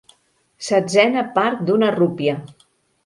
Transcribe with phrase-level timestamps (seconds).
[0.69, 2.39] Setzena part d'una rúpia.